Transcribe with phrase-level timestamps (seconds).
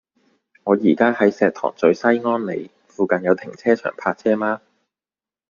[0.63, 4.59] 我依家喺石塘咀西康里，附近有停車場泊車嗎